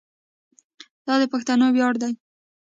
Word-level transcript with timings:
دا 1.05 1.13
د 1.21 1.23
پښتنو 1.33 1.67
ویاړ 1.71 1.93
دی. 2.01 2.13